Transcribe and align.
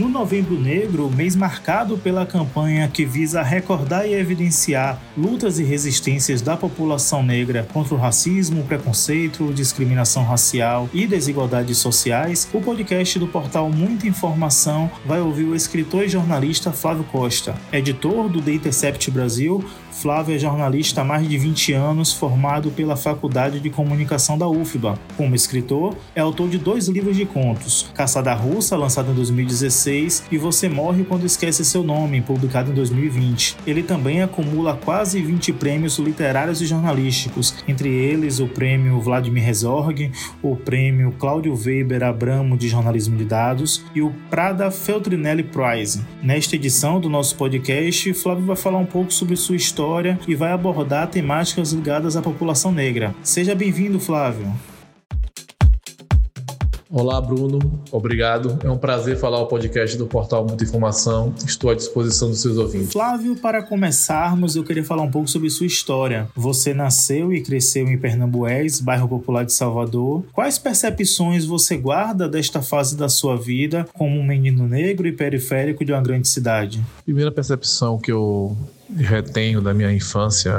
No 0.00 0.08
Novembro 0.08 0.58
Negro, 0.58 1.10
mês 1.10 1.36
marcado 1.36 1.98
pela 1.98 2.24
campanha 2.24 2.88
que 2.88 3.04
visa 3.04 3.42
recordar 3.42 4.08
e 4.08 4.14
evidenciar 4.14 4.98
lutas 5.14 5.58
e 5.58 5.62
resistências 5.62 6.40
da 6.40 6.56
população 6.56 7.22
negra 7.22 7.68
contra 7.70 7.94
o 7.94 7.98
racismo, 7.98 8.64
preconceito, 8.64 9.52
discriminação 9.52 10.24
racial 10.24 10.88
e 10.94 11.06
desigualdades 11.06 11.76
sociais, 11.76 12.48
o 12.54 12.62
podcast 12.62 13.18
do 13.18 13.26
portal 13.26 13.70
Muita 13.70 14.08
Informação 14.08 14.90
vai 15.04 15.20
ouvir 15.20 15.44
o 15.44 15.54
escritor 15.54 16.04
e 16.04 16.08
jornalista 16.08 16.72
Flávio 16.72 17.04
Costa, 17.04 17.54
editor 17.70 18.26
do 18.30 18.40
The 18.40 18.52
Intercept 18.52 19.10
Brasil, 19.10 19.62
Flávio 20.00 20.34
é 20.34 20.38
jornalista 20.38 21.02
há 21.02 21.04
mais 21.04 21.28
de 21.28 21.36
20 21.36 21.74
anos, 21.74 22.10
formado 22.10 22.70
pela 22.70 22.96
Faculdade 22.96 23.60
de 23.60 23.68
Comunicação 23.68 24.38
da 24.38 24.48
UFBA. 24.48 24.98
Como 25.14 25.34
escritor, 25.34 25.94
é 26.14 26.22
autor 26.22 26.48
de 26.48 26.56
dois 26.56 26.88
livros 26.88 27.14
de 27.14 27.26
contos: 27.26 27.90
Caçada 27.94 28.32
Russa, 28.32 28.78
lançado 28.78 29.10
em 29.10 29.14
2016, 29.14 30.24
e 30.32 30.38
Você 30.38 30.70
Morre 30.70 31.04
Quando 31.04 31.26
Esquece 31.26 31.66
Seu 31.66 31.82
Nome, 31.82 32.22
publicado 32.22 32.70
em 32.70 32.74
2020. 32.74 33.58
Ele 33.66 33.82
também 33.82 34.22
acumula 34.22 34.74
quase 34.74 35.20
20 35.20 35.52
prêmios 35.52 35.98
literários 35.98 36.62
e 36.62 36.66
jornalísticos, 36.66 37.54
entre 37.68 37.90
eles 37.90 38.40
o 38.40 38.48
prêmio 38.48 38.98
Vladimir 39.02 39.46
Herzog, 39.46 40.10
o 40.42 40.56
prêmio 40.56 41.12
Cláudio 41.18 41.54
Weber 41.54 42.02
Abramo 42.04 42.56
de 42.56 42.68
Jornalismo 42.68 43.18
de 43.18 43.26
Dados 43.26 43.84
e 43.94 44.00
o 44.00 44.14
Prada 44.30 44.70
Feltrinelli 44.70 45.42
Prize. 45.42 46.00
Nesta 46.22 46.56
edição 46.56 46.98
do 46.98 47.10
nosso 47.10 47.36
podcast, 47.36 48.14
Flávio 48.14 48.46
vai 48.46 48.56
falar 48.56 48.78
um 48.78 48.86
pouco 48.86 49.12
sobre 49.12 49.36
sua 49.36 49.56
história 49.56 49.89
história 49.90 50.18
e 50.28 50.34
vai 50.36 50.52
abordar 50.52 51.08
temáticas 51.08 51.72
ligadas 51.72 52.16
à 52.16 52.22
população 52.22 52.70
negra. 52.70 53.12
Seja 53.24 53.54
bem-vindo, 53.56 53.98
Flávio. 53.98 54.46
Olá, 56.88 57.20
Bruno. 57.20 57.58
Obrigado. 57.92 58.58
É 58.64 58.70
um 58.70 58.76
prazer 58.76 59.16
falar 59.16 59.40
o 59.40 59.46
podcast 59.46 59.96
do 59.96 60.06
Portal 60.06 60.44
Muita 60.44 60.64
Informação. 60.64 61.32
Estou 61.44 61.70
à 61.70 61.74
disposição 61.74 62.28
dos 62.28 62.40
seus 62.40 62.56
ouvintes. 62.56 62.92
Flávio, 62.92 63.36
para 63.36 63.62
começarmos, 63.62 64.56
eu 64.56 64.64
queria 64.64 64.82
falar 64.82 65.02
um 65.02 65.10
pouco 65.10 65.28
sobre 65.28 65.48
sua 65.50 65.66
história. 65.66 66.28
Você 66.34 66.74
nasceu 66.74 67.32
e 67.32 67.42
cresceu 67.42 67.88
em 67.88 67.96
Pernambués, 67.96 68.80
bairro 68.80 69.08
popular 69.08 69.44
de 69.44 69.52
Salvador. 69.52 70.24
Quais 70.32 70.58
percepções 70.58 71.44
você 71.44 71.76
guarda 71.76 72.28
desta 72.28 72.60
fase 72.60 72.96
da 72.96 73.08
sua 73.08 73.36
vida 73.36 73.86
como 73.94 74.18
um 74.18 74.26
menino 74.26 74.66
negro 74.66 75.06
e 75.06 75.12
periférico 75.12 75.84
de 75.84 75.92
uma 75.92 76.02
grande 76.02 76.26
cidade? 76.26 76.84
Primeira 77.04 77.30
percepção 77.30 77.98
que 77.98 78.10
eu 78.10 78.56
retenho 78.96 79.60
da 79.60 79.72
minha 79.72 79.92
infância 79.92 80.52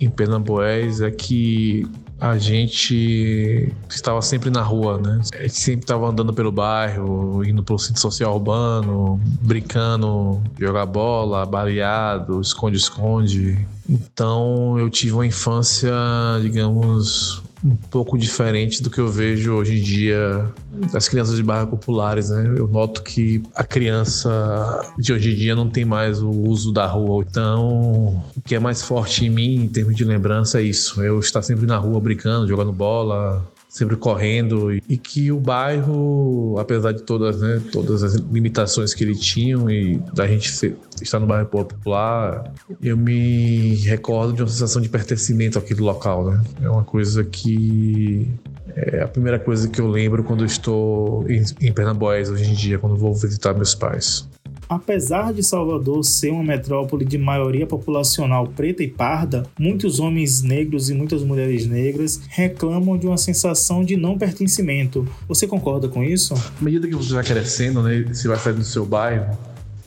em 0.00 0.10
Pernambués 0.10 1.00
é 1.00 1.10
que 1.10 1.86
a 2.18 2.38
gente 2.38 3.70
estava 3.90 4.22
sempre 4.22 4.48
na 4.48 4.62
rua, 4.62 4.98
né? 4.98 5.20
A 5.34 5.42
gente 5.42 5.60
sempre 5.60 5.84
estava 5.84 6.08
andando 6.08 6.32
pelo 6.32 6.50
bairro, 6.50 7.44
indo 7.44 7.62
pro 7.62 7.78
centro 7.78 8.00
social 8.00 8.34
urbano, 8.34 9.20
brincando, 9.42 10.42
jogar 10.58 10.86
bola, 10.86 11.44
baleado, 11.44 12.40
esconde-esconde. 12.40 13.66
Então 13.88 14.78
eu 14.78 14.88
tive 14.88 15.12
uma 15.12 15.26
infância, 15.26 15.92
digamos, 16.40 17.42
um 17.64 17.74
pouco 17.74 18.18
diferente 18.18 18.82
do 18.82 18.90
que 18.90 18.98
eu 18.98 19.08
vejo 19.08 19.52
hoje 19.52 19.78
em 19.78 19.82
dia 19.82 20.52
das 20.92 21.08
crianças 21.08 21.36
de 21.36 21.42
bairros 21.42 21.70
populares, 21.70 22.30
né? 22.30 22.54
Eu 22.56 22.68
noto 22.68 23.02
que 23.02 23.42
a 23.54 23.64
criança 23.64 24.92
de 24.98 25.12
hoje 25.12 25.32
em 25.32 25.36
dia 25.36 25.54
não 25.54 25.68
tem 25.68 25.84
mais 25.84 26.20
o 26.20 26.30
uso 26.30 26.72
da 26.72 26.86
rua. 26.86 27.24
Então, 27.28 28.22
o 28.36 28.40
que 28.44 28.54
é 28.54 28.58
mais 28.58 28.82
forte 28.82 29.24
em 29.24 29.30
mim, 29.30 29.64
em 29.64 29.68
termos 29.68 29.96
de 29.96 30.04
lembrança, 30.04 30.60
é 30.60 30.62
isso. 30.62 31.02
Eu 31.02 31.18
estar 31.18 31.42
sempre 31.42 31.66
na 31.66 31.78
rua 31.78 32.00
brincando, 32.00 32.46
jogando 32.46 32.72
bola, 32.72 33.46
sempre 33.76 33.94
correndo 33.94 34.72
e 34.72 34.96
que 34.96 35.30
o 35.30 35.38
bairro, 35.38 36.58
apesar 36.58 36.92
de 36.92 37.02
todas, 37.02 37.38
né, 37.42 37.60
todas 37.70 38.02
as 38.02 38.14
limitações 38.14 38.94
que 38.94 39.04
ele 39.04 39.14
tinha 39.14 39.54
e 39.70 39.98
da 40.14 40.26
gente 40.26 40.50
ser, 40.50 40.76
estar 41.02 41.20
no 41.20 41.26
bairro 41.26 41.46
popular, 41.46 42.54
eu 42.82 42.96
me 42.96 43.74
recordo 43.84 44.32
de 44.32 44.40
uma 44.40 44.48
sensação 44.48 44.80
de 44.80 44.88
pertencimento 44.88 45.58
àquele 45.58 45.82
local, 45.82 46.30
né? 46.30 46.42
É 46.62 46.70
uma 46.70 46.84
coisa 46.84 47.22
que 47.22 48.26
é 48.74 49.02
a 49.02 49.08
primeira 49.08 49.38
coisa 49.38 49.68
que 49.68 49.78
eu 49.78 49.88
lembro 49.88 50.24
quando 50.24 50.42
estou 50.42 51.28
em, 51.28 51.42
em 51.60 51.70
Pernambués 51.70 52.30
hoje 52.30 52.50
em 52.50 52.54
dia, 52.54 52.78
quando 52.78 52.96
vou 52.96 53.14
visitar 53.14 53.52
meus 53.52 53.74
pais. 53.74 54.26
Apesar 54.68 55.32
de 55.32 55.42
Salvador 55.42 56.04
ser 56.04 56.30
uma 56.30 56.42
metrópole 56.42 57.04
de 57.04 57.16
maioria 57.16 57.66
populacional 57.66 58.48
preta 58.48 58.82
e 58.82 58.88
parda, 58.88 59.44
muitos 59.58 60.00
homens 60.00 60.42
negros 60.42 60.90
e 60.90 60.94
muitas 60.94 61.22
mulheres 61.22 61.66
negras 61.66 62.20
reclamam 62.28 62.98
de 62.98 63.06
uma 63.06 63.16
sensação 63.16 63.84
de 63.84 63.96
não 63.96 64.18
pertencimento. 64.18 65.06
Você 65.28 65.46
concorda 65.46 65.88
com 65.88 66.02
isso? 66.02 66.34
À 66.34 66.64
medida 66.64 66.88
que 66.88 66.94
você 66.94 67.14
vai 67.14 67.24
crescendo, 67.24 67.82
né, 67.82 68.04
você 68.08 68.26
vai 68.26 68.38
sair 68.38 68.54
do 68.54 68.64
seu 68.64 68.84
bairro, 68.84 69.36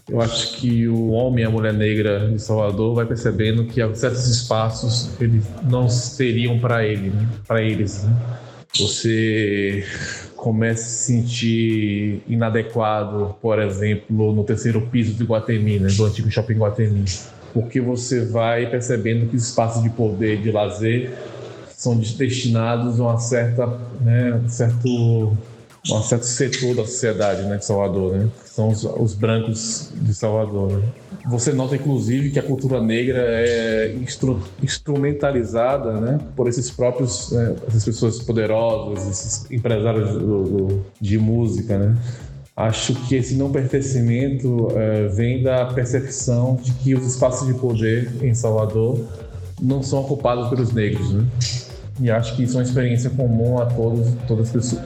eu 0.10 0.20
acho 0.22 0.58
que 0.58 0.88
o 0.88 1.10
homem 1.10 1.44
e 1.44 1.48
a 1.48 1.50
mulher 1.52 1.74
negra 1.74 2.32
de 2.32 2.42
Salvador 2.42 2.96
vai 2.96 3.06
percebendo 3.06 3.66
que 3.66 3.80
certos 3.96 4.28
espaços 4.28 5.10
eles 5.22 5.44
não 5.70 5.88
seriam 5.88 6.58
para 6.60 6.84
ele, 6.86 7.10
né? 7.10 7.30
para 7.48 7.62
eles. 7.62 8.04
Né? 8.04 8.16
Você 8.80 9.86
começa 10.40 10.84
a 10.84 10.86
se 10.86 11.06
sentir 11.06 12.22
inadequado, 12.28 13.36
por 13.42 13.60
exemplo, 13.60 14.34
no 14.34 14.44
terceiro 14.44 14.82
piso 14.88 15.14
de 15.14 15.24
Guatemi, 15.24 15.80
né, 15.80 15.90
do 15.90 16.06
antigo 16.06 16.32
shopping 16.32 16.56
Guatemi. 16.56 17.04
Porque 17.54 17.82
você 17.82 18.26
vai 18.26 18.70
percebendo 18.70 19.28
que 19.28 19.36
os 19.36 19.48
espaços 19.48 19.84
de 19.84 19.90
poder, 19.90 20.42
de 20.42 20.52
lazer, 20.52 21.12
são 21.76 21.98
destinados 21.98 23.00
a 23.00 23.04
uma 23.04 23.18
certa, 23.18 23.68
né, 24.02 24.34
um 24.34 24.50
certo, 24.50 25.38
um 25.88 26.04
certo 26.04 26.24
setor 26.24 26.76
da 26.76 26.86
sociedade 26.86 27.44
né, 27.44 27.58
de 27.58 27.66
Salvador, 27.66 28.14
né, 28.14 28.30
são 28.46 28.70
os, 28.70 28.84
os 28.84 29.14
brancos 29.14 29.90
de 29.96 30.14
Salvador. 30.14 30.80
Né. 30.80 30.84
Você 31.28 31.54
nota, 31.54 31.76
inclusive, 31.76 32.32
que 32.32 32.40
a 32.40 32.44
cultura 32.44 32.82
negra 32.82 33.20
é 33.20 33.94
instru 33.94 34.42
instrumentalizada 34.62 35.94
né, 35.94 36.20
por 36.36 36.48
esses 36.48 36.70
próprios, 36.70 37.32
né, 37.32 37.56
essas 37.68 37.86
pessoas 37.86 38.20
poderosas, 38.20 39.08
esses 39.08 39.52
empresários 39.52 40.12
do, 40.12 40.44
do, 40.44 40.86
de 41.00 41.18
música, 41.18 41.78
né? 41.78 41.98
Acho 42.56 42.94
que 42.94 43.16
esse 43.16 43.36
não 43.36 43.54
pertencimento 43.54 44.68
é, 44.76 45.08
vem 45.08 45.42
da 45.42 45.66
percepção 45.68 46.60
de 46.62 46.74
que 46.74 46.94
os 46.94 47.08
espaços 47.08 47.48
de 47.48 47.54
poder 47.54 48.12
em 48.22 48.36
Salvador 48.36 49.00
não 49.62 49.82
são 49.82 50.02
ocupados 50.02 50.50
pelos 50.50 50.74
negros, 50.74 51.10
né? 51.14 51.26
E 52.02 52.10
acho 52.10 52.36
que 52.36 52.44
isso 52.44 52.54
é 52.54 52.58
uma 52.58 52.64
experiência 52.64 53.10
comum 53.10 53.60
a 53.60 53.66
todos, 53.66 54.08
todas 54.28 54.54
os 54.54 54.78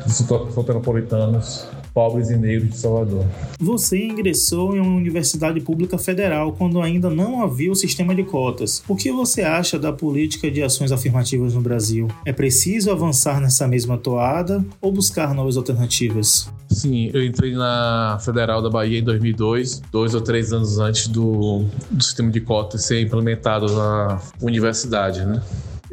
soteropolitanos 0.53 1.67
pobres 1.93 2.29
e 2.29 2.35
negros 2.35 2.71
de 2.71 2.77
Salvador. 2.77 3.25
Você 3.59 4.03
ingressou 4.03 4.75
em 4.75 4.79
uma 4.79 4.95
universidade 4.95 5.61
pública 5.61 5.97
federal 5.97 6.53
quando 6.53 6.81
ainda 6.81 7.09
não 7.09 7.41
havia 7.41 7.71
o 7.71 7.75
sistema 7.75 8.15
de 8.15 8.23
cotas. 8.23 8.83
O 8.87 8.95
que 8.95 9.11
você 9.11 9.43
acha 9.43 9.77
da 9.77 9.93
política 9.93 10.49
de 10.49 10.63
ações 10.63 10.91
afirmativas 10.91 11.53
no 11.53 11.61
Brasil? 11.61 12.07
É 12.25 12.33
preciso 12.33 12.91
avançar 12.91 13.39
nessa 13.39 13.67
mesma 13.67 13.97
toada 13.97 14.65
ou 14.81 14.91
buscar 14.91 15.33
novas 15.35 15.55
alternativas? 15.55 16.51
Sim, 16.69 17.11
eu 17.13 17.23
entrei 17.23 17.53
na 17.53 18.17
Federal 18.25 18.61
da 18.61 18.69
Bahia 18.69 18.99
em 18.99 19.03
2002, 19.03 19.83
dois 19.91 20.15
ou 20.15 20.21
três 20.21 20.51
anos 20.51 20.79
antes 20.79 21.07
do, 21.07 21.65
do 21.91 22.03
sistema 22.03 22.31
de 22.31 22.41
cotas 22.41 22.85
ser 22.85 22.99
implementado 23.01 23.71
na 23.71 24.19
universidade, 24.41 25.23
né? 25.23 25.39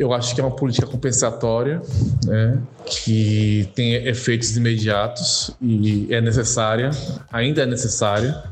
Eu 0.00 0.14
acho 0.14 0.34
que 0.34 0.40
é 0.40 0.44
uma 0.44 0.56
política 0.56 0.86
compensatória, 0.86 1.82
né, 2.24 2.58
que 2.86 3.68
tem 3.74 3.96
efeitos 4.06 4.56
imediatos 4.56 5.50
e 5.60 6.08
é 6.10 6.22
necessária, 6.22 6.88
ainda 7.30 7.64
é 7.64 7.66
necessária, 7.66 8.42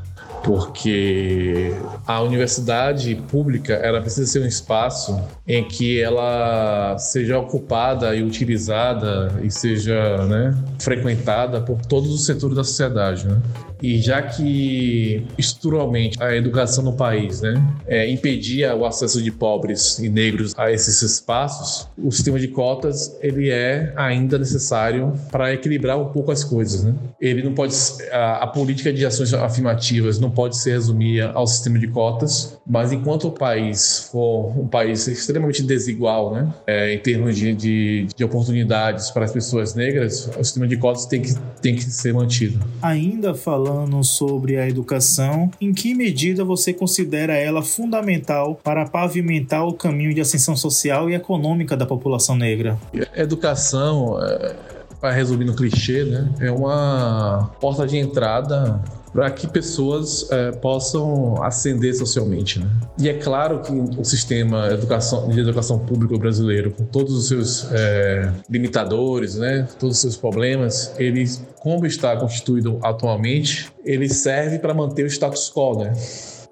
porque 0.43 1.73
a 2.05 2.21
universidade 2.21 3.15
pública 3.29 3.73
ela 3.73 4.01
precisa 4.01 4.25
ser 4.25 4.41
um 4.41 4.45
espaço 4.45 5.19
em 5.47 5.63
que 5.63 6.01
ela 6.01 6.97
seja 6.97 7.37
ocupada 7.37 8.15
e 8.15 8.23
utilizada 8.23 9.39
e 9.43 9.51
seja 9.51 10.25
né, 10.25 10.57
frequentada 10.79 11.61
por 11.61 11.79
todos 11.85 12.13
os 12.13 12.25
setores 12.25 12.55
da 12.55 12.63
sociedade. 12.63 13.27
Né? 13.27 13.41
E 13.81 13.99
já 13.99 14.21
que 14.21 15.25
estruturalmente 15.37 16.21
a 16.21 16.35
educação 16.35 16.83
no 16.83 16.93
país 16.93 17.41
né, 17.41 17.53
é, 17.87 18.09
impedia 18.09 18.75
o 18.75 18.85
acesso 18.85 19.21
de 19.21 19.31
pobres 19.31 19.99
e 19.99 20.09
negros 20.09 20.53
a 20.57 20.71
esses 20.71 21.01
espaços, 21.01 21.87
o 21.97 22.11
sistema 22.11 22.39
de 22.39 22.49
cotas 22.49 23.17
ele 23.21 23.49
é 23.49 23.93
ainda 23.95 24.37
necessário 24.37 25.13
para 25.31 25.53
equilibrar 25.53 25.97
um 25.97 26.09
pouco 26.09 26.31
as 26.31 26.43
coisas. 26.43 26.83
Né? 26.83 26.93
Ele 27.21 27.41
não 27.41 27.53
pode 27.53 27.73
a, 28.11 28.43
a 28.43 28.47
política 28.47 28.91
de 28.91 29.05
ações 29.05 29.33
afirmativas 29.33 30.19
não 30.19 30.28
pode 30.29 30.57
se 30.57 30.69
resumir 30.69 31.21
ao 31.21 31.45
sistema 31.47 31.79
de 31.79 31.87
cotas, 31.87 32.59
mas 32.65 32.91
enquanto 32.91 33.27
o 33.27 33.31
país 33.31 34.09
for 34.11 34.57
um 34.57 34.67
país 34.67 35.07
extremamente 35.07 35.63
desigual, 35.63 36.33
né, 36.33 36.53
é, 36.67 36.93
em 36.93 36.99
termos 36.99 37.35
de, 37.35 37.53
de, 37.53 38.07
de 38.15 38.23
oportunidades 38.23 39.11
para 39.11 39.25
as 39.25 39.31
pessoas 39.31 39.75
negras, 39.75 40.29
o 40.37 40.43
sistema 40.43 40.67
de 40.67 40.77
cotas 40.77 41.05
tem 41.05 41.21
que, 41.21 41.33
tem 41.61 41.75
que 41.75 41.83
ser 41.83 42.13
mantido. 42.13 42.59
Ainda 42.81 43.33
falando 43.33 43.59
falando 43.79 44.03
sobre 44.03 44.57
a 44.57 44.67
educação, 44.67 45.51
em 45.59 45.73
que 45.73 45.93
medida 45.93 46.43
você 46.43 46.73
considera 46.73 47.33
ela 47.33 47.61
fundamental 47.61 48.55
para 48.63 48.85
pavimentar 48.85 49.65
o 49.67 49.73
caminho 49.73 50.13
de 50.13 50.21
ascensão 50.21 50.55
social 50.55 51.09
e 51.09 51.15
econômica 51.15 51.75
da 51.75 51.85
população 51.85 52.35
negra? 52.35 52.77
Educação, 53.15 54.17
é, 54.21 54.55
para 54.99 55.11
resumir 55.11 55.45
no 55.45 55.55
clichê, 55.55 56.03
né, 56.03 56.29
é 56.39 56.51
uma 56.51 57.51
porta 57.59 57.85
de 57.85 57.97
entrada 57.97 58.81
para 59.11 59.29
que 59.31 59.47
pessoas 59.47 60.29
é, 60.31 60.51
possam 60.51 61.41
ascender 61.43 61.95
socialmente. 61.95 62.59
Né? 62.59 62.69
E 62.99 63.09
é 63.09 63.13
claro 63.13 63.61
que 63.61 63.71
o 63.71 64.03
sistema 64.03 64.67
educação, 64.67 65.29
de 65.29 65.39
educação 65.39 65.79
pública 65.79 66.17
brasileiro, 66.17 66.71
com 66.71 66.85
todos 66.85 67.13
os 67.13 67.27
seus 67.27 67.71
é, 67.71 68.31
limitadores, 68.49 69.35
né, 69.35 69.67
todos 69.79 69.95
os 69.95 70.01
seus 70.01 70.17
problemas, 70.17 70.93
ele, 70.97 71.25
como 71.59 71.85
está 71.85 72.15
constituído 72.15 72.79
atualmente, 72.83 73.71
ele 73.83 74.09
serve 74.09 74.59
para 74.59 74.73
manter 74.73 75.03
o 75.03 75.07
status 75.07 75.51
quo, 75.53 75.79
né? 75.79 75.93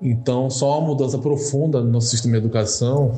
Então, 0.02 0.50
só 0.50 0.78
uma 0.78 0.88
mudança 0.88 1.18
profunda 1.18 1.82
no 1.82 1.90
nosso 1.90 2.08
sistema 2.08 2.34
de 2.34 2.46
educação 2.46 3.14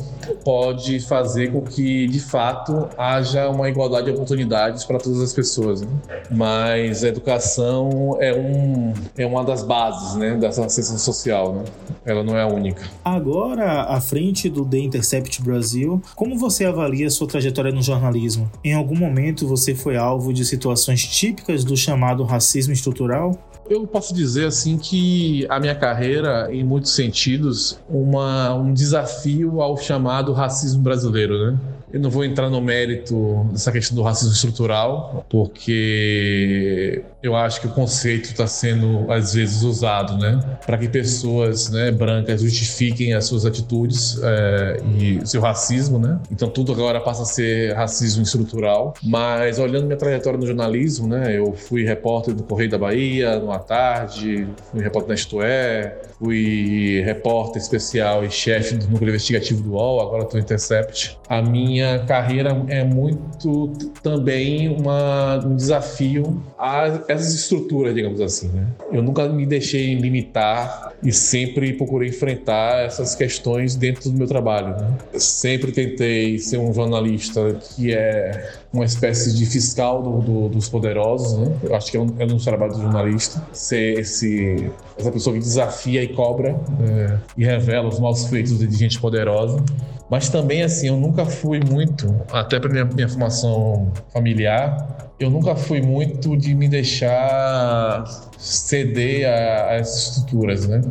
pode 0.46 1.00
fazer 1.02 1.52
com 1.52 1.62
que, 1.62 2.08
de 2.08 2.20
fato, 2.20 2.88
haja 2.98 3.50
uma 3.50 3.70
igualdade 3.70 4.06
de 4.06 4.12
oportunidades 4.12 4.86
para 4.86 4.98
todas 4.98 5.22
as 5.22 5.34
pessoas. 5.34 5.81
Né? 5.81 5.90
Mas 6.31 7.04
a 7.04 7.10
educação 7.10 8.18
é, 8.22 8.34
um, 8.34 8.94
é 9.18 9.26
uma 9.26 9.44
das 9.44 9.62
bases 9.62 10.16
né, 10.16 10.36
dessa 10.38 10.66
ascensão 10.66 10.98
social. 10.98 11.54
Né? 11.54 11.66
Ela 12.06 12.24
não 12.24 12.38
é 12.38 12.44
a 12.44 12.48
única. 12.48 12.84
Agora, 13.04 13.84
à 13.84 14.00
frente 14.00 14.50
do 14.50 14.64
The 14.64 14.78
Intercept 14.78 15.42
Brasil, 15.42 16.02
como 16.16 16.38
você 16.38 16.64
avalia 16.64 17.10
sua 17.10 17.28
trajetória 17.28 17.74
no 17.74 17.81
jornalismo? 17.81 18.50
Em 18.64 18.74
algum 18.74 18.96
momento 18.96 19.46
você 19.46 19.76
foi 19.76 19.98
alvo 19.98 20.31
de 20.31 20.46
situações 20.46 21.04
típicas 21.04 21.66
do 21.66 21.76
chamado 21.76 22.24
racismo 22.24 22.72
estrutural? 22.72 23.38
Eu 23.70 23.86
posso 23.86 24.16
dizer 24.16 24.48
assim 24.48 24.80
que 24.80 25.46
a 25.48 25.60
minha 25.60 25.76
carreira, 25.76 26.50
em 26.52 26.64
muitos 26.69 26.92
sentidos, 26.92 27.80
uma, 27.89 28.54
um 28.54 28.71
desafio 28.71 29.60
ao 29.60 29.75
chamado 29.75 30.31
racismo 30.31 30.83
brasileiro, 30.83 31.51
né? 31.51 31.57
Eu 31.91 32.00
não 32.00 32.09
vou 32.09 32.24
entrar 32.24 32.50
no 32.50 32.62
mérito 32.62 33.45
dessa 33.51 33.71
questão 33.71 33.95
do 33.95 34.03
racismo 34.03 34.33
estrutural, 34.33 35.25
porque 35.30 37.03
eu 37.21 37.36
acho 37.36 37.62
que 37.62 37.68
o 37.68 37.71
conceito 37.71 38.25
está 38.25 38.47
sendo 38.47 39.12
às 39.12 39.33
vezes 39.33 39.63
usado, 39.63 40.18
né, 40.18 40.39
para 40.65 40.77
que 40.77 40.88
pessoas, 40.88 41.69
né, 41.69 41.91
brancas 41.91 42.41
justifiquem 42.41 43.13
as 43.13 43.25
suas 43.25 43.45
atitudes 43.45 44.19
é, 44.21 44.77
e 44.97 45.27
seu 45.27 45.41
racismo, 45.41 46.00
né. 46.00 46.19
Então 46.31 46.50
tudo 46.50 46.71
agora 46.71 47.00
passa 47.00 47.24
a 47.24 47.25
ser 47.25 47.74
racismo 47.74 48.24
estrutural. 48.24 48.94
Mas 49.03 49.59
olhando 49.59 49.85
minha 49.85 49.97
trajetória 49.97 50.39
no 50.39 50.45
jornalismo, 50.45 51.07
né, 51.07 51.38
eu 51.38 51.53
fui 51.53 51.83
repórter 51.83 52.33
do 52.33 52.44
Correio 52.44 52.69
da 52.69 52.77
Bahia, 52.77 53.39
no 53.39 53.59
Tarde, 53.59 54.47
fui 54.71 54.81
repórter 54.81 55.09
na 55.09 55.15
Isto 55.15 55.42
é, 55.42 55.97
fui 56.18 57.01
repórter 57.06 57.62
especial 57.62 58.24
e 58.24 58.31
chefe 58.31 58.75
do 58.75 58.88
núcleo 58.88 59.09
investigativo 59.09 59.62
do 59.62 59.71
UOL, 59.74 60.01
agora 60.01 60.24
estou 60.24 60.39
Intercept. 60.39 61.18
A 61.27 61.42
minha 61.42 61.79
carreira 62.00 62.66
é 62.68 62.84
muito 62.84 63.72
também 64.02 64.68
uma, 64.70 65.38
um 65.46 65.56
desafio 65.56 66.42
a 66.58 67.02
essas 67.08 67.34
estruturas, 67.34 67.94
digamos 67.94 68.22
assim. 68.22 68.50
Né? 68.50 68.68
Eu 68.92 69.02
nunca 69.02 69.28
me 69.30 69.46
deixei 69.46 69.96
limitar 69.96 70.94
e 71.02 71.12
sempre 71.12 71.74
procurei 71.74 72.10
enfrentar 72.10 72.81
essas 72.81 73.16
questões 73.16 73.76
dentro 73.76 74.10
do 74.10 74.18
meu 74.18 74.28
trabalho. 74.28 74.70
Né? 74.70 74.98
sempre 75.14 75.72
tentei 75.72 76.38
ser 76.38 76.58
um 76.58 76.74
jornalista 76.74 77.54
que 77.54 77.94
é 77.94 78.54
uma 78.72 78.86
espécie 78.86 79.36
de 79.36 79.46
fiscal 79.46 80.02
do, 80.02 80.20
do, 80.20 80.50
dos 80.50 80.70
poderosos. 80.70 81.38
Né? 81.38 81.56
Eu 81.64 81.76
acho 81.76 81.92
que 81.92 81.98
é 81.98 82.00
um, 82.00 82.16
é 82.20 82.26
um 82.26 82.38
trabalho 82.38 82.74
do 82.74 82.81
jornalista 82.81 83.42
ser 83.52 84.00
esse, 84.00 84.70
essa 84.98 85.12
pessoa 85.12 85.34
que 85.34 85.40
desafia 85.40 86.04
e 86.04 86.10
cobra 86.10 86.60
é, 86.81 87.18
e 87.38 87.46
revela 87.46 87.88
os 87.88 88.00
maus 88.00 88.26
feitos 88.26 88.58
de 88.58 88.76
gente 88.76 89.00
poderosa. 89.00 89.64
Mas 90.09 90.29
também, 90.29 90.63
assim, 90.63 90.88
eu 90.88 90.97
nunca 90.97 91.25
fui 91.25 91.59
muito, 91.59 92.15
até 92.31 92.59
para 92.59 92.69
minha, 92.69 92.85
minha 92.85 93.07
formação 93.07 93.91
familiar, 94.11 95.11
eu 95.19 95.29
nunca 95.29 95.56
fui 95.56 95.81
muito 95.81 96.35
de 96.38 96.56
me 96.56 96.67
deixar 96.67 98.06
ceder 98.38 99.27
a, 99.27 99.69
a 99.69 99.73
essas 99.75 100.17
estruturas, 100.17 100.67
né? 100.67 100.81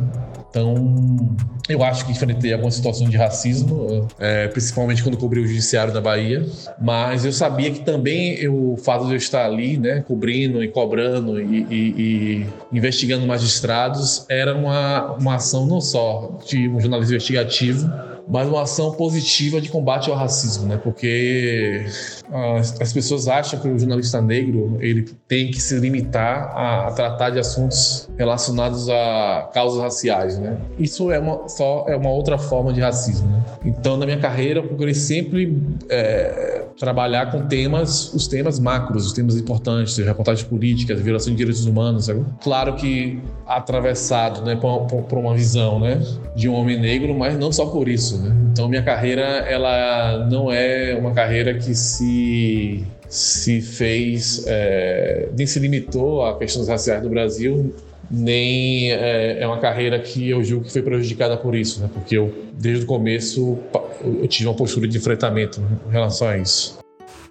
Então, 0.49 1.35
eu 1.67 1.83
acho 1.83 2.05
que 2.05 2.11
enfrentei 2.11 2.51
alguma 2.51 2.71
situação 2.71 3.07
de 3.07 3.15
racismo, 3.15 4.07
é, 4.17 4.47
principalmente 4.47 5.03
quando 5.03 5.15
cobri 5.15 5.39
o 5.39 5.47
judiciário 5.47 5.93
da 5.93 6.01
Bahia, 6.01 6.43
mas 6.81 7.23
eu 7.23 7.31
sabia 7.31 7.69
que 7.69 7.81
também 7.81 8.47
o 8.47 8.75
fato 8.75 9.05
de 9.05 9.11
eu 9.11 9.17
estar 9.17 9.45
ali, 9.45 9.77
né, 9.77 10.03
cobrindo 10.07 10.63
e 10.63 10.67
cobrando 10.67 11.39
e, 11.39 11.67
e, 11.69 11.75
e 12.01 12.47
investigando 12.73 13.27
magistrados, 13.27 14.25
era 14.27 14.55
uma, 14.55 15.13
uma 15.13 15.35
ação 15.35 15.67
não 15.67 15.79
só 15.79 16.39
de 16.47 16.67
um 16.67 16.79
jornalismo 16.79 17.13
investigativo, 17.13 17.87
mas 18.29 18.47
uma 18.47 18.61
ação 18.61 18.91
positiva 18.91 19.59
de 19.59 19.69
combate 19.69 20.09
ao 20.09 20.15
racismo, 20.15 20.67
né? 20.67 20.77
Porque 20.77 21.85
as, 22.31 22.79
as 22.79 22.93
pessoas 22.93 23.27
acham 23.27 23.59
que 23.59 23.67
o 23.67 23.79
jornalista 23.79 24.21
negro 24.21 24.77
ele 24.79 25.09
tem 25.27 25.49
que 25.49 25.59
se 25.59 25.75
limitar 25.79 26.51
a, 26.55 26.87
a, 26.87 26.91
tratar 26.91 27.31
de 27.31 27.39
assuntos 27.39 28.07
relacionados 28.17 28.87
a 28.87 29.49
causas 29.51 29.81
raciais, 29.81 30.37
né? 30.37 30.57
Isso 30.77 31.11
é 31.11 31.19
uma 31.19 31.47
só 31.49 31.85
é 31.87 31.95
uma 31.95 32.11
outra 32.11 32.37
forma 32.37 32.71
de 32.71 32.81
racismo. 32.81 33.27
Né? 33.27 33.43
Então, 33.65 33.97
na 33.97 34.05
minha 34.05 34.19
carreira, 34.19 34.59
eu 34.59 34.63
procurei 34.67 34.93
sempre 34.93 35.57
é, 35.89 36.58
trabalhar 36.79 37.29
com 37.29 37.45
temas, 37.45 38.13
os 38.13 38.25
temas 38.25 38.57
macros, 38.57 39.07
os 39.07 39.13
temas 39.13 39.35
importantes, 39.35 39.97
reportagens 39.97 40.47
políticas, 40.47 41.01
violação 41.01 41.33
de 41.33 41.37
direitos 41.37 41.65
humanos. 41.65 42.05
Sabe? 42.05 42.25
Claro 42.41 42.75
que 42.75 43.21
atravessado, 43.45 44.41
né, 44.45 44.55
por, 44.55 44.85
por 44.85 45.17
uma 45.17 45.35
visão, 45.35 45.79
né, 45.79 46.01
de 46.35 46.47
um 46.47 46.53
homem 46.53 46.79
negro, 46.79 47.13
mas 47.13 47.37
não 47.37 47.51
só 47.51 47.65
por 47.65 47.89
isso. 47.89 48.17
Né? 48.21 48.33
Então 48.51 48.69
minha 48.69 48.81
carreira 48.81 49.21
ela 49.21 50.25
não 50.31 50.49
é 50.51 50.97
uma 50.97 51.11
carreira 51.11 51.53
que 51.55 51.75
se 51.75 52.87
se 53.09 53.59
fez 53.59 54.45
é, 54.47 55.29
nem 55.35 55.47
se 55.47 55.59
limitou 55.59 56.23
a 56.23 56.37
questões 56.37 56.67
raciais 56.67 57.01
do 57.01 57.09
Brasil 57.09 57.73
nem 58.09 58.91
é, 58.91 59.41
é, 59.41 59.47
uma 59.47 59.59
carreira 59.59 59.99
que 59.99 60.29
eu 60.29 60.43
julgo 60.43 60.65
que 60.65 60.71
foi 60.71 60.81
prejudicada 60.81 61.37
por 61.37 61.53
isso, 61.53 61.79
né? 61.79 61.89
Porque 61.93 62.17
eu 62.17 62.33
desde 62.53 62.83
o 62.83 62.87
começo 62.87 63.59
eu 64.03 64.27
tive 64.27 64.49
uma 64.49 64.55
postura 64.55 64.87
de 64.87 64.97
enfrentamento 64.97 65.61
em 65.87 65.91
relação 65.91 66.27
a 66.27 66.37
isso. 66.37 66.79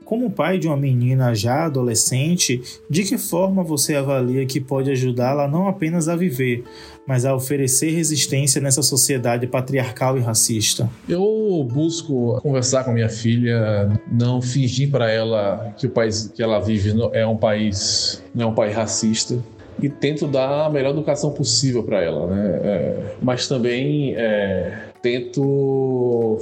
Como 0.09 0.31
pai 0.31 0.57
de 0.57 0.67
uma 0.67 0.75
menina 0.75 1.35
já 1.35 1.67
adolescente, 1.67 2.63
de 2.89 3.03
que 3.03 3.19
forma 3.19 3.63
você 3.63 3.95
avalia 3.95 4.47
que 4.47 4.59
pode 4.59 4.91
ajudá-la 4.91 5.47
não 5.47 5.69
apenas 5.69 6.09
a 6.09 6.17
viver, 6.17 6.65
mas 7.07 7.27
a 7.27 7.35
oferecer 7.35 7.91
resistência 7.91 8.59
nessa 8.59 8.81
sociedade 8.81 9.47
patriarcal 9.47 10.17
e 10.17 10.23
racista? 10.23 10.89
Eu 11.07 11.63
busco 11.71 12.41
conversar 12.41 12.85
com 12.85 12.93
minha 12.93 13.11
filha, 13.11 14.01
não 14.11 14.41
fingir 14.41 14.91
para 14.91 15.11
ela 15.11 15.75
que 15.77 15.87
o 15.87 15.91
país 15.91 16.33
que 16.35 16.43
ela 16.43 16.59
vive 16.59 16.95
é 17.13 17.27
um 17.27 17.37
país 17.37 18.25
não 18.35 18.47
é 18.47 18.49
um 18.49 18.55
país 18.55 18.75
racista 18.75 19.39
e 19.79 19.91
tento 19.91 20.27
dar 20.27 20.65
a 20.65 20.71
melhor 20.71 20.93
educação 20.93 21.33
possível 21.33 21.83
para 21.83 22.03
ela, 22.03 22.27
né? 22.29 22.61
É, 22.65 23.15
mas 23.21 23.47
também 23.47 24.15
é, 24.17 24.73
tento 25.03 26.39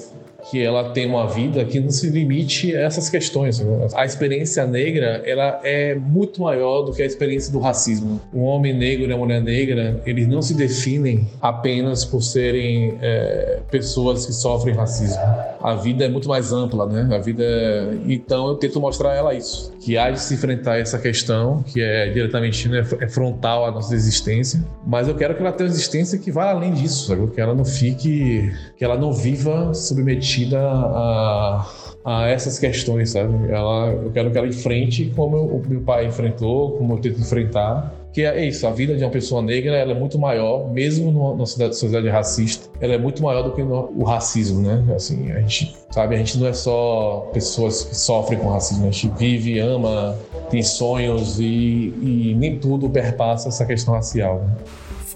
que 0.51 0.63
ela 0.63 0.91
tem 0.91 1.07
uma 1.07 1.27
vida 1.27 1.65
que 1.65 1.81
não 1.81 1.91
se 1.91 2.09
limite 2.09 2.75
a 2.77 2.81
essas 2.81 3.09
questões. 3.09 3.61
A 3.95 4.05
experiência 4.05 4.67
negra 4.67 5.23
ela 5.25 5.61
é 5.65 5.95
muito 5.95 6.43
maior 6.43 6.83
do 6.83 6.93
que 6.93 7.03
a 7.03 7.07
experiência 7.07 7.53
do 7.53 7.59
racismo. 7.59 8.21
O 8.33 8.43
homem 8.43 8.73
negro 8.73 9.11
e 9.11 9.13
a 9.13 9.17
mulher 9.17 9.41
negra 9.43 10.01
eles 10.07 10.29
não 10.29 10.41
se 10.41 10.55
definem 10.55 11.27
apenas 11.41 12.05
por 12.05 12.23
serem 12.23 12.97
é, 13.03 13.59
pessoas 13.71 14.27
que 14.27 14.33
sofrem 14.33 14.75
racismo. 14.75 15.21
A 15.61 15.75
vida 15.75 16.05
é 16.05 16.09
muito 16.09 16.29
mais 16.29 16.53
ampla, 16.53 16.87
né? 16.87 17.09
A 17.15 17.19
vida 17.19 17.43
é... 17.43 17.97
então 18.07 18.49
eu 18.49 18.55
tento 18.55 18.81
mostrar 18.81 19.11
a 19.11 19.15
ela 19.15 19.35
isso, 19.35 19.73
que 19.81 19.99
há 19.99 20.11
de 20.11 20.21
se 20.21 20.35
enfrentar 20.35 20.79
essa 20.79 20.99
questão 20.99 21.63
que 21.63 21.81
é 21.81 22.09
diretamente 22.11 22.69
né, 22.69 22.87
é 23.01 23.09
frontal 23.09 23.67
à 23.67 23.71
nossa 23.73 23.95
existência, 23.95 24.65
mas 24.87 25.09
eu 25.09 25.15
quero 25.15 25.35
que 25.35 25.41
ela 25.41 25.53
tenha 25.53 25.69
uma 25.69 25.75
existência 25.75 26.19
que 26.19 26.31
vá 26.31 26.51
além 26.51 26.73
disso, 26.73 27.09
sabe? 27.09 27.27
que 27.29 27.41
ela 27.41 27.55
não 27.55 27.65
fique, 27.65 28.53
que 28.77 28.85
ela 28.85 28.97
não 28.97 29.13
viva 29.13 29.75
submetida 29.75 30.36
a, 30.55 31.67
a 32.05 32.29
essas 32.29 32.59
questões, 32.59 33.11
sabe? 33.11 33.51
Ela, 33.51 33.89
eu 33.89 34.11
quero 34.11 34.31
que 34.31 34.39
ela 34.39 34.47
enfrente 34.47 35.13
como 35.17 35.37
o 35.39 35.63
meu 35.67 35.81
pai 35.81 36.07
enfrentou, 36.07 36.73
como 36.73 36.95
eu 36.95 36.99
tento 36.99 37.21
enfrentar. 37.21 37.93
Que 38.13 38.23
é 38.23 38.47
isso, 38.47 38.67
a 38.67 38.71
vida 38.71 38.97
de 38.97 39.05
uma 39.05 39.11
pessoa 39.11 39.43
negra 39.43 39.77
ela 39.77 39.93
é 39.93 39.95
muito 39.95 40.19
maior, 40.19 40.73
mesmo 40.73 41.13
numa 41.13 41.45
sociedade 41.45 42.09
racista, 42.09 42.67
ela 42.81 42.95
é 42.95 42.99
muito 42.99 43.23
maior 43.23 43.43
do 43.43 43.53
que 43.53 43.63
no, 43.63 43.93
o 43.95 44.05
racismo, 44.05 44.63
né? 44.63 44.83
Assim, 44.95 45.31
a 45.33 45.41
gente 45.41 45.77
sabe, 45.91 46.15
a 46.15 46.19
gente 46.19 46.39
não 46.39 46.47
é 46.47 46.53
só 46.55 47.29
pessoas 47.35 47.85
que 47.85 47.95
sofrem 47.95 48.39
com 48.39 48.49
racismo, 48.49 48.89
a 48.89 48.91
gente 48.91 49.09
vive, 49.19 49.59
ama, 49.59 50.17
tem 50.49 50.63
sonhos 50.63 51.39
e, 51.39 51.45
e 51.45 52.35
nem 52.39 52.59
tudo 52.59 52.89
perpassa 52.89 53.49
essa 53.49 53.67
questão 53.67 53.93
racial. 53.93 54.39
Né? 54.39 54.57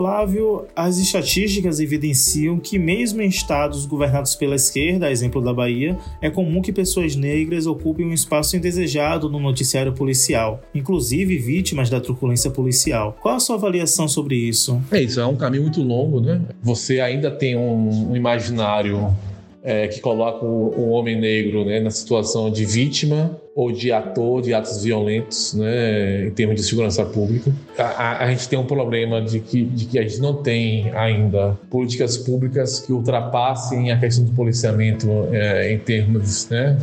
Flávio, 0.00 0.64
as 0.74 0.96
estatísticas 0.96 1.78
evidenciam 1.78 2.58
que, 2.58 2.78
mesmo 2.78 3.20
em 3.20 3.28
estados 3.28 3.84
governados 3.84 4.34
pela 4.34 4.54
esquerda, 4.54 5.10
exemplo 5.10 5.42
da 5.42 5.52
Bahia, 5.52 5.98
é 6.22 6.30
comum 6.30 6.62
que 6.62 6.72
pessoas 6.72 7.14
negras 7.14 7.66
ocupem 7.66 8.06
um 8.06 8.14
espaço 8.14 8.56
indesejado 8.56 9.28
no 9.28 9.38
noticiário 9.38 9.92
policial, 9.92 10.62
inclusive 10.74 11.36
vítimas 11.36 11.90
da 11.90 12.00
truculência 12.00 12.50
policial. 12.50 13.14
Qual 13.20 13.34
a 13.34 13.38
sua 13.38 13.56
avaliação 13.56 14.08
sobre 14.08 14.36
isso? 14.36 14.80
É 14.90 15.02
isso, 15.02 15.20
é 15.20 15.26
um 15.26 15.36
caminho 15.36 15.64
muito 15.64 15.82
longo, 15.82 16.18
né? 16.18 16.40
Você 16.62 16.98
ainda 16.98 17.30
tem 17.30 17.54
um, 17.54 18.12
um 18.12 18.16
imaginário 18.16 19.14
é, 19.62 19.88
que 19.88 20.00
colocam 20.00 20.48
o, 20.48 20.74
o, 20.78 20.88
homem 20.90 21.18
negro 21.20 21.64
né, 21.64 21.80
na 21.80 21.90
situação 21.90 22.50
de 22.50 22.64
vítima 22.64 23.38
ou 23.54 23.70
de 23.70 23.92
ator 23.92 24.40
de 24.40 24.54
atos 24.54 24.82
violentos, 24.82 25.54
né, 25.54 26.26
em 26.26 26.30
termos 26.30 26.56
de 26.56 26.62
segurança 26.62 27.04
pública. 27.04 27.52
A, 27.76 27.82
a, 27.82 28.24
a 28.24 28.30
gente 28.30 28.48
tem 28.48 28.58
um 28.58 28.64
problema 28.64 29.20
de 29.20 29.40
que, 29.40 29.62
de 29.64 29.84
que 29.86 29.98
a 29.98 30.02
gente 30.02 30.20
não 30.20 30.42
tem 30.42 30.90
ainda 30.92 31.58
políticas 31.68 32.16
públicas 32.16 32.80
que 32.80 32.92
ultrapassem 32.92 33.92
a 33.92 33.98
questão 33.98 34.24
do 34.24 34.32
policiamento 34.32 35.08
é, 35.32 35.72
em 35.72 35.78
termos 35.78 36.48
né, 36.48 36.78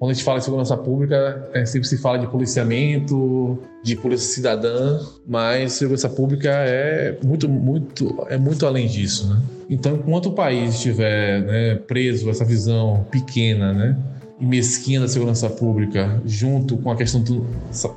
quando 0.00 0.12
a 0.12 0.14
gente 0.14 0.24
fala 0.24 0.38
em 0.38 0.40
segurança 0.40 0.74
pública, 0.78 1.50
é, 1.52 1.66
sempre 1.66 1.86
se 1.86 1.98
fala 1.98 2.18
de 2.18 2.26
policiamento, 2.26 3.58
de 3.82 3.94
polícia 3.96 4.34
cidadã, 4.34 4.98
mas 5.28 5.74
segurança 5.74 6.08
pública 6.08 6.48
é 6.48 7.18
muito, 7.22 7.46
muito, 7.46 8.26
é 8.30 8.38
muito 8.38 8.66
além 8.66 8.86
disso, 8.86 9.28
né? 9.28 9.42
Então, 9.68 9.96
enquanto 9.96 10.30
o 10.30 10.32
país 10.32 10.76
estiver 10.76 11.42
né, 11.42 11.74
preso 11.86 12.28
a 12.28 12.30
essa 12.30 12.46
visão 12.46 13.06
pequena, 13.10 13.74
né, 13.74 13.96
e 14.40 14.46
mesquinha 14.46 15.00
da 15.00 15.06
segurança 15.06 15.50
pública, 15.50 16.18
junto 16.24 16.78
com 16.78 16.90
a 16.90 16.96
questão 16.96 17.22
de 17.22 17.42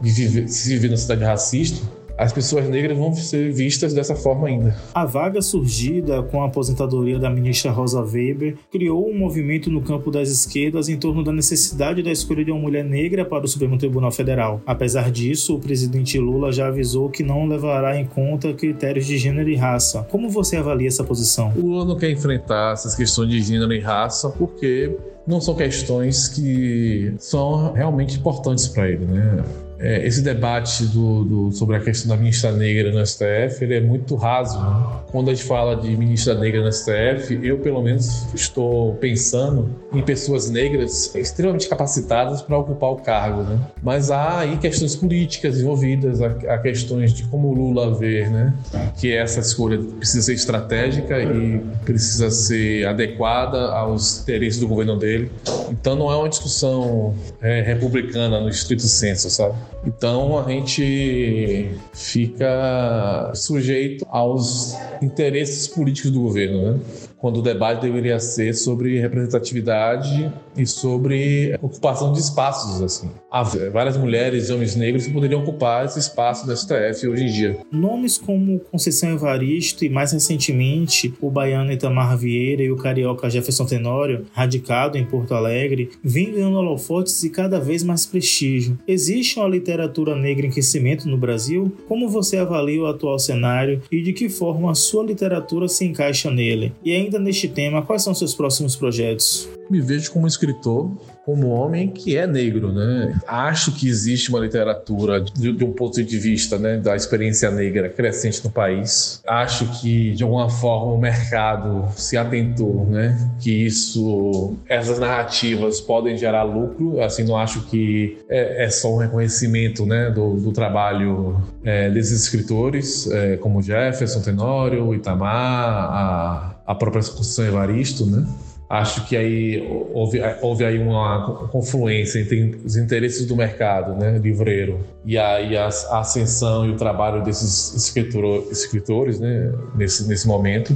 viver, 0.02 0.50
se 0.50 0.74
viver 0.74 0.90
na 0.90 0.98
cidade 0.98 1.24
racista, 1.24 1.88
as 2.18 2.32
pessoas 2.32 2.70
negras 2.70 2.98
vão 2.98 3.14
ser 3.14 3.52
vistas 3.52 3.94
dessa 3.94 4.16
forma 4.16 4.48
ainda. 4.48 4.76
A 4.94 5.06
vaga 5.06 5.42
surgida 5.42 6.22
com 6.24 6.44
a 6.44 6.48
aposentadoria 6.48 7.20
da 7.20 7.30
ministra 7.30 7.72
Rosa 7.72 8.02
Weber 8.02 8.56
criou 8.72 9.10
um 9.10 9.18
movimento 9.18 9.70
no 9.70 9.82
campo 9.82 10.12
das 10.12 10.30
esquerdas 10.30 10.90
em 10.90 10.98
torno 10.98 11.24
da 11.24 11.32
necessidade 11.32 12.04
da 12.04 12.12
escolha 12.12 12.46
de 12.46 12.52
uma 12.52 12.60
mulher 12.60 12.84
negra 12.84 13.26
para 13.26 13.46
o 13.46 13.48
Supremo 13.48 13.78
Tribunal 13.78 14.12
Federal. 14.12 14.62
Apesar 14.66 15.12
disso, 15.12 15.56
o 15.56 15.60
presidente 15.60 16.20
Lula 16.20 16.52
já 16.52 16.68
avisou 16.68 17.10
que 17.10 17.24
não 17.24 17.48
levará 17.48 18.00
em 18.00 18.06
conta 18.06 18.54
critérios 18.54 19.06
de 19.06 19.18
gênero 19.18 19.50
e 19.50 19.56
raça. 19.56 20.06
Como 20.10 20.30
você 20.30 20.58
avalia 20.58 20.88
essa 20.88 21.04
posição? 21.04 21.52
O 21.56 21.62
Lula 21.62 21.86
não 21.86 21.98
quer 21.98 22.12
enfrentar 22.12 22.74
essas 22.74 22.96
questões 22.96 23.30
de 23.30 23.42
gênero 23.42 23.74
e 23.74 23.80
raça 23.80 24.30
porque 24.30 24.96
não 25.26 25.40
são 25.40 25.56
questões 25.56 26.28
que 26.28 27.14
são 27.18 27.74
realmente 27.74 28.18
importantes 28.18 28.68
para 28.68 28.90
ele, 28.90 29.06
né? 29.06 29.44
É, 29.80 30.06
esse 30.06 30.22
debate 30.22 30.86
do, 30.86 31.24
do, 31.24 31.52
sobre 31.52 31.76
a 31.76 31.80
questão 31.80 32.10
da 32.10 32.18
ministra 32.18 32.52
negra 32.52 32.92
no 32.92 33.06
STF 33.06 33.62
ele 33.62 33.76
é 33.76 33.82
muito 33.82 34.16
raso. 34.16 34.60
Né? 34.60 35.04
Quando 35.12 35.30
a 35.30 35.34
gente 35.34 35.46
fala 35.46 35.76
de 35.76 35.96
ministra 35.96 36.34
negra 36.36 36.62
no 36.62 36.72
STF, 36.72 37.40
eu 37.44 37.60
pelo 37.60 37.82
menos 37.82 38.34
estou 38.34 38.96
pensando 38.96 39.70
em 39.94 40.02
pessoas 40.02 40.50
negras 40.50 41.14
extremamente 41.16 41.68
capacitadas 41.68 42.42
para 42.42 42.58
ocupar 42.58 42.92
o 42.92 42.98
cargo. 42.98 43.44
Né? 43.44 43.60
Mas 43.82 44.12
há 44.12 44.40
aí 44.40 44.58
questões 44.58 44.96
políticas 44.96 45.60
envolvidas, 45.60 46.22
há, 46.22 46.28
há 46.28 46.58
questões 46.58 47.14
de 47.14 47.24
como 47.26 47.50
o 47.50 47.54
Lula 47.54 47.94
vê 47.94 48.28
né? 48.28 48.54
que 48.98 49.14
essa 49.14 49.40
escolha 49.40 49.78
precisa 49.78 50.22
ser 50.24 50.34
estratégica 50.34 51.22
e 51.22 51.60
precisa 51.84 52.30
ser 52.30 52.86
adequada 52.88 53.72
aos 53.72 54.22
interesses 54.22 54.60
do 54.60 54.68
governo 54.68 54.98
dele. 54.98 55.32
Então 55.70 55.96
não 55.96 56.12
é 56.12 56.16
uma 56.16 56.30
discussão 56.30 57.14
é, 57.42 57.62
republicana 57.62 58.40
no 58.40 58.50
estrito 58.50 58.84
senso, 58.84 59.30
sabe? 59.30 59.56
Então 59.86 60.40
a 60.40 60.50
gente 60.50 61.70
fica 61.94 63.32
sujeito 63.36 64.06
aos 64.10 64.76
interesses 65.02 65.68
políticos 65.68 66.12
do 66.12 66.22
governo, 66.22 66.72
né? 66.74 66.80
Quando 67.24 67.38
o 67.38 67.42
debate 67.42 67.84
deveria 67.84 68.20
ser 68.20 68.54
sobre 68.54 69.00
representatividade 69.00 70.30
e 70.58 70.66
sobre 70.66 71.58
ocupação 71.62 72.12
de 72.12 72.20
espaços 72.20 72.82
assim. 72.82 73.10
Há 73.32 73.44
várias 73.72 73.96
mulheres 73.96 74.50
e 74.50 74.54
homens 74.54 74.76
negros 74.76 75.08
que 75.08 75.14
poderiam 75.14 75.42
ocupar 75.42 75.86
esse 75.86 75.98
espaço 75.98 76.46
da 76.46 76.54
STF 76.54 77.08
hoje 77.08 77.24
em 77.24 77.32
dia. 77.32 77.58
Nomes 77.72 78.18
como 78.18 78.60
Conceição 78.60 79.12
Evaristo 79.12 79.86
e 79.86 79.90
mais 79.90 80.12
recentemente 80.12 81.14
o 81.22 81.32
baiano 81.32 81.72
Itamar 81.72 82.18
Vieira 82.18 82.62
e 82.62 82.70
o 82.70 82.76
carioca 82.76 83.30
Jefferson 83.30 83.66
Tenório, 83.68 84.26
radicado 84.34 84.98
em 84.98 85.06
Porto 85.06 85.34
Alegre, 85.34 85.92
vêm 86.04 86.30
ganhando 86.30 86.58
holofotes 86.58 87.24
e 87.24 87.30
cada 87.30 87.58
vez 87.58 87.84
mais 87.84 88.06
prestígio. 88.06 88.78
Existe 88.86 89.40
uma 89.40 89.48
literatura 89.48 90.14
negra 90.14 90.46
em 90.46 90.52
crescimento 90.52 91.08
no 91.08 91.18
Brasil? 91.18 91.72
Como 91.88 92.10
você 92.10 92.36
avalia 92.36 92.82
o 92.82 92.88
atual 92.88 93.18
cenário 93.18 93.82
e 93.90 94.02
de 94.02 94.12
que 94.12 94.28
forma 94.28 94.70
a 94.70 94.76
sua 94.76 95.06
literatura 95.06 95.70
se 95.70 95.86
encaixa 95.86 96.30
nele? 96.30 96.74
E 96.84 96.94
ainda 96.94 97.13
neste 97.20 97.48
tema, 97.48 97.82
quais 97.82 98.04
são 98.04 98.14
seus 98.14 98.34
próximos 98.34 98.76
projetos? 98.76 99.50
Me 99.70 99.80
vejo 99.80 100.12
como 100.12 100.28
escritor, 100.28 100.92
como 101.26 101.50
homem 101.50 101.88
que 101.88 102.18
é 102.18 102.28
negro, 102.28 102.72
né? 102.72 103.18
Acho 103.26 103.72
que 103.72 103.88
existe 103.88 104.30
uma 104.30 104.40
literatura 104.40 105.22
de, 105.22 105.54
de, 105.54 105.64
um 105.64 105.72
ponto 105.72 106.04
de 106.04 106.20
vista, 106.20 106.58
né, 106.58 106.78
da 106.78 106.96
experiência 106.96 107.50
negra 107.50 107.90
crescente 107.90 108.44
no 108.44 108.52
país. 108.52 109.22
Acho 109.26 109.66
que 109.80 110.12
de 110.12 110.24
alguma 110.24 110.50
forma 110.50 110.92
o 110.92 110.98
mercado 110.98 111.88
se 111.96 112.18
atentou, 112.18 112.86
né, 112.86 113.18
que 113.40 113.66
isso, 113.66 114.56
essas 114.68 115.00
narrativas 115.00 115.80
podem 115.80 116.18
gerar 116.18 116.44
lucro. 116.44 117.02
Assim, 117.02 117.24
não 117.24 117.38
acho 117.38 117.62
que 117.68 118.18
é, 118.30 118.66
é 118.66 118.70
só 118.70 118.94
um 118.94 118.98
reconhecimento, 118.98 119.86
né, 119.86 120.10
do, 120.10 120.36
do 120.36 120.52
trabalho 120.52 121.42
é, 121.64 121.90
desses 121.90 122.24
escritores, 122.24 123.10
é, 123.10 123.38
como 123.38 123.62
Jefferson 123.62 124.22
Tenório, 124.22 124.94
Itamar, 124.94 125.34
a, 125.34 126.53
a 126.66 126.76
própria 126.76 127.02
Conceição 127.04 127.46
Evaristo, 127.46 128.06
né? 128.06 128.26
acho 128.74 129.06
que 129.06 129.16
aí 129.16 129.64
houve, 129.94 130.20
houve 130.42 130.66
aí 130.66 130.80
uma 130.80 131.48
confluência 131.52 132.20
entre 132.20 132.60
os 132.66 132.76
interesses 132.76 133.28
do 133.28 133.36
mercado, 133.36 133.94
né, 133.94 134.18
livreiro, 134.18 134.80
e 135.06 135.16
aí 135.16 135.56
a, 135.56 135.66
a 135.66 136.00
ascensão 136.00 136.66
e 136.66 136.72
o 136.72 136.76
trabalho 136.76 137.24
desses 137.24 137.76
escritor, 137.76 138.48
escritores, 138.52 139.20
né, 139.20 139.54
nesse, 139.76 140.08
nesse 140.08 140.28
momento. 140.28 140.76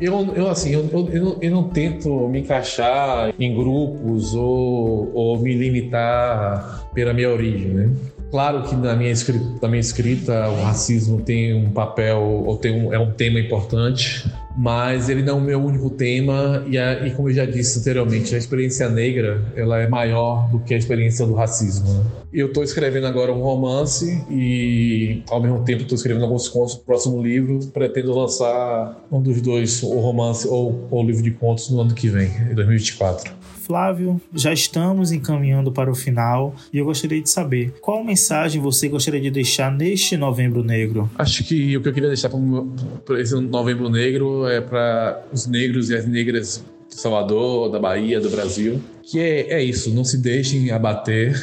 Eu, 0.00 0.34
eu 0.34 0.48
assim, 0.48 0.70
eu, 0.70 0.88
eu, 0.92 1.08
eu, 1.10 1.24
não, 1.24 1.38
eu, 1.40 1.50
não, 1.50 1.68
tento 1.68 2.26
me 2.28 2.40
encaixar 2.40 3.32
em 3.38 3.54
grupos 3.54 4.34
ou, 4.34 5.12
ou 5.14 5.38
me 5.38 5.54
limitar 5.54 6.88
pela 6.92 7.12
minha 7.12 7.30
origem, 7.30 7.68
né? 7.68 7.90
Claro 8.28 8.64
que 8.64 8.74
na 8.74 8.96
minha, 8.96 9.12
escrita, 9.12 9.44
na 9.62 9.68
minha 9.68 9.80
escrita 9.80 10.48
o 10.48 10.62
racismo 10.62 11.20
tem 11.20 11.54
um 11.54 11.70
papel, 11.70 12.20
ou 12.20 12.56
tem 12.56 12.72
um, 12.72 12.92
é 12.92 12.98
um 12.98 13.12
tema 13.12 13.38
importante, 13.38 14.28
mas 14.56 15.08
ele 15.08 15.22
não 15.22 15.34
é 15.34 15.36
o 15.36 15.40
meu 15.40 15.62
único 15.62 15.90
tema 15.90 16.64
e, 16.68 16.76
e, 16.76 17.10
como 17.10 17.28
eu 17.28 17.34
já 17.34 17.44
disse 17.44 17.78
anteriormente, 17.78 18.34
a 18.34 18.38
experiência 18.38 18.88
negra 18.88 19.42
ela 19.56 19.78
é 19.78 19.88
maior 19.88 20.48
do 20.50 20.60
que 20.60 20.74
a 20.74 20.76
experiência 20.76 21.26
do 21.26 21.34
racismo. 21.34 21.92
Né? 21.92 22.04
Eu 22.32 22.48
estou 22.48 22.62
escrevendo 22.62 23.06
agora 23.06 23.32
um 23.32 23.40
romance 23.40 24.24
e 24.30 25.22
ao 25.28 25.40
mesmo 25.40 25.64
tempo 25.64 25.82
estou 25.82 25.96
escrevendo 25.96 26.24
alguns 26.24 26.48
contos 26.48 26.74
o 26.74 26.80
próximo 26.80 27.22
livro. 27.22 27.58
Pretendo 27.72 28.12
lançar 28.12 29.04
um 29.10 29.20
dos 29.20 29.40
dois, 29.40 29.82
o 29.82 29.98
romance 30.00 30.46
ou 30.46 30.86
o 30.90 31.02
livro 31.02 31.22
de 31.22 31.30
contos 31.30 31.70
no 31.70 31.80
ano 31.80 31.94
que 31.94 32.08
vem, 32.08 32.28
em 32.50 32.54
2024. 32.54 33.43
Flávio, 33.64 34.20
já 34.34 34.52
estamos 34.52 35.10
encaminhando 35.10 35.72
para 35.72 35.90
o 35.90 35.94
final 35.94 36.54
e 36.72 36.78
eu 36.78 36.84
gostaria 36.84 37.20
de 37.22 37.30
saber 37.30 37.74
qual 37.80 38.04
mensagem 38.04 38.60
você 38.60 38.88
gostaria 38.88 39.20
de 39.20 39.30
deixar 39.30 39.72
neste 39.72 40.16
Novembro 40.16 40.62
Negro. 40.62 41.10
Acho 41.16 41.42
que 41.42 41.76
o 41.76 41.80
que 41.80 41.88
eu 41.88 41.92
queria 41.92 42.08
deixar 42.08 42.30
para 43.04 43.20
esse 43.20 43.34
Novembro 43.40 43.88
Negro 43.88 44.46
é 44.46 44.60
para 44.60 45.24
os 45.32 45.46
negros 45.46 45.88
e 45.88 45.96
as 45.96 46.06
negras 46.06 46.64
de 46.88 46.94
Salvador, 46.94 47.70
da 47.70 47.78
Bahia, 47.78 48.20
do 48.20 48.28
Brasil, 48.28 48.80
que 49.02 49.18
é, 49.18 49.54
é 49.54 49.62
isso, 49.62 49.90
não 49.90 50.04
se 50.04 50.18
deixem 50.18 50.70
abater. 50.70 51.34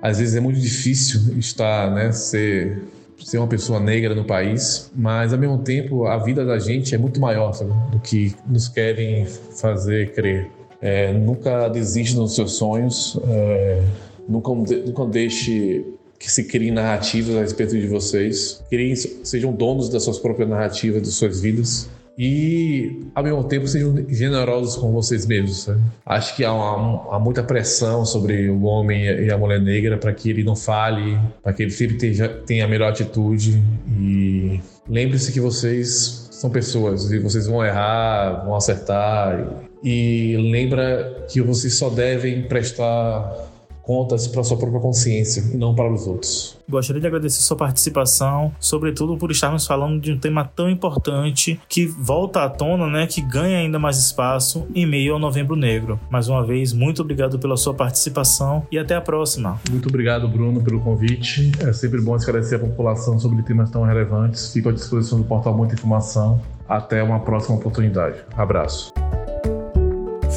Às 0.00 0.18
vezes 0.18 0.36
é 0.36 0.40
muito 0.40 0.60
difícil 0.60 1.38
estar, 1.38 1.92
né, 1.92 2.12
ser 2.12 2.82
ser 3.24 3.38
uma 3.38 3.46
pessoa 3.46 3.80
negra 3.80 4.14
no 4.14 4.24
país, 4.24 4.90
mas 4.94 5.32
ao 5.32 5.38
mesmo 5.38 5.58
tempo 5.58 6.06
a 6.06 6.18
vida 6.18 6.44
da 6.44 6.58
gente 6.58 6.94
é 6.94 6.98
muito 6.98 7.18
maior 7.20 7.52
sabe, 7.52 7.72
do 7.90 7.98
que 7.98 8.34
nos 8.46 8.68
querem 8.68 9.26
fazer 9.26 10.12
crer. 10.12 10.50
É, 10.84 11.14
nunca 11.14 11.66
desista 11.68 12.20
dos 12.20 12.34
seus 12.34 12.58
sonhos, 12.58 13.18
é, 13.26 13.82
nunca, 14.28 14.50
nunca 14.50 15.06
deixe 15.06 15.82
que 16.18 16.30
se 16.30 16.44
criem 16.44 16.72
narrativas 16.72 17.34
a 17.36 17.40
respeito 17.40 17.72
de 17.72 17.86
vocês, 17.86 18.62
criem, 18.68 18.94
sejam 18.94 19.50
donos 19.50 19.88
das 19.88 20.02
suas 20.02 20.18
próprias 20.18 20.46
narrativas, 20.46 21.00
de 21.00 21.10
suas 21.10 21.40
vidas. 21.40 21.88
E 22.18 23.00
ao 23.14 23.24
mesmo 23.24 23.42
tempo 23.44 23.66
sejam 23.66 23.96
generosos 24.10 24.76
com 24.76 24.92
vocês 24.92 25.26
mesmos. 25.26 25.68
Acho 26.04 26.36
que 26.36 26.44
há, 26.44 26.52
uma, 26.52 27.16
há, 27.16 27.18
muita 27.18 27.42
pressão 27.42 28.04
sobre 28.04 28.50
o 28.50 28.62
homem 28.64 29.04
e 29.04 29.32
a 29.32 29.38
mulher 29.38 29.60
negra 29.60 29.96
para 29.96 30.12
que 30.12 30.28
ele 30.28 30.44
não 30.44 30.54
fale, 30.54 31.18
para 31.42 31.54
que 31.54 31.62
ele 31.62 31.72
sempre 31.72 31.96
tenha, 31.96 32.28
tenha 32.28 32.66
a 32.66 32.68
melhor 32.68 32.90
atitude. 32.90 33.60
E 33.98 34.60
lembre-se 34.86 35.32
que 35.32 35.40
vocês 35.40 36.28
são 36.30 36.50
pessoas 36.50 37.10
e 37.10 37.18
vocês 37.18 37.46
vão 37.46 37.64
errar, 37.64 38.44
vão 38.44 38.54
acertar 38.54 39.64
e 39.84 40.34
lembra 40.38 41.26
que 41.30 41.42
vocês 41.42 41.74
só 41.74 41.90
devem 41.90 42.42
prestar 42.42 43.52
contas 43.84 44.26
para 44.26 44.42
sua 44.42 44.56
própria 44.56 44.80
consciência 44.80 45.44
e 45.52 45.56
não 45.56 45.74
para 45.74 45.92
os 45.92 46.06
outros. 46.06 46.58
Gostaria 46.66 47.00
de 47.00 47.06
agradecer 47.06 47.42
sua 47.42 47.56
participação, 47.56 48.50
sobretudo 48.58 49.16
por 49.18 49.30
estarmos 49.30 49.66
falando 49.66 50.00
de 50.00 50.10
um 50.10 50.18
tema 50.18 50.42
tão 50.42 50.70
importante 50.70 51.60
que 51.68 51.84
volta 51.86 52.42
à 52.42 52.48
tona, 52.48 52.86
né, 52.86 53.06
que 53.06 53.20
ganha 53.20 53.58
ainda 53.58 53.78
mais 53.78 53.98
espaço 53.98 54.66
em 54.74 54.86
meio 54.86 55.12
ao 55.12 55.18
Novembro 55.18 55.54
Negro. 55.54 56.00
Mais 56.10 56.28
uma 56.28 56.44
vez, 56.44 56.72
muito 56.72 57.02
obrigado 57.02 57.38
pela 57.38 57.58
sua 57.58 57.74
participação 57.74 58.66
e 58.72 58.78
até 58.78 58.94
a 58.94 59.02
próxima. 59.02 59.60
Muito 59.70 59.90
obrigado, 59.90 60.26
Bruno, 60.26 60.62
pelo 60.62 60.80
convite. 60.80 61.52
É 61.60 61.72
sempre 61.74 62.00
bom 62.00 62.16
esclarecer 62.16 62.58
a 62.58 62.62
população 62.62 63.18
sobre 63.18 63.42
temas 63.42 63.70
tão 63.70 63.82
relevantes. 63.82 64.50
Fico 64.50 64.70
à 64.70 64.72
disposição 64.72 65.18
do 65.18 65.24
portal 65.24 65.54
Muita 65.54 65.74
Informação. 65.74 66.40
Até 66.66 67.02
uma 67.02 67.20
próxima 67.20 67.56
oportunidade. 67.56 68.16
Abraço. 68.34 68.90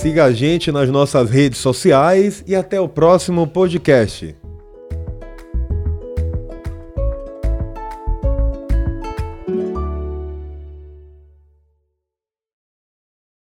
Siga 0.07 0.23
a 0.23 0.31
gente 0.31 0.71
nas 0.71 0.89
nossas 0.89 1.29
redes 1.29 1.59
sociais 1.59 2.41
e 2.47 2.55
até 2.55 2.79
o 2.79 2.87
próximo 2.87 3.45
podcast. 3.45 4.33